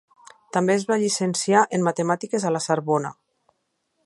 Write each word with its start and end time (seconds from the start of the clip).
També 0.55 0.75
es 0.77 0.85
va 0.91 0.97
llicenciar 1.03 1.61
en 1.79 1.87
matemàtiques 1.91 2.49
a 2.51 2.57
la 2.57 2.63
Sorbona. 2.69 3.17